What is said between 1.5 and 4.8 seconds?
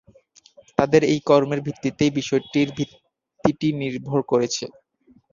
ভিত্তিতেই বিষয়টির ভিত্তিটি নির্ভর করেছে।